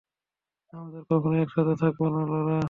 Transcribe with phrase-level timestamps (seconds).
[0.73, 2.59] আমাদের কখনোই একসাথে থাকবো না, লরা।